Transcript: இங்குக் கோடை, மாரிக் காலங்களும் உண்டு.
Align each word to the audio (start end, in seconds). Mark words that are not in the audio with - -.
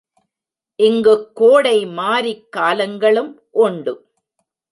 இங்குக் 0.79 1.35
கோடை, 1.35 1.85
மாரிக் 1.85 2.49
காலங்களும் 2.49 3.41
உண்டு. 3.49 3.93